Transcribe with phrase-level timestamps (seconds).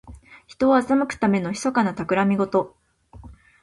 [0.47, 2.75] 人を欺くためのひそかなたくらみごと。